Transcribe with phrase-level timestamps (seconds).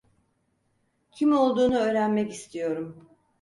[1.11, 3.09] Kim olduğunu öğrenmek istiyorum.